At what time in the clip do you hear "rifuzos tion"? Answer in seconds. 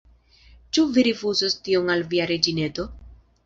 1.09-1.95